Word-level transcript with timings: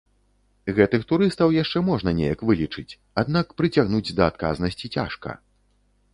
Гэтых 0.77 1.03
турыстаў 1.11 1.53
яшчэ 1.63 1.81
можна 1.89 2.13
неяк 2.21 2.39
вылічыць, 2.51 2.97
аднак 3.25 3.53
прыцягнуць 3.61 4.05
да 4.17 4.23
адказнасці 4.31 4.93
цяжка. 4.99 5.39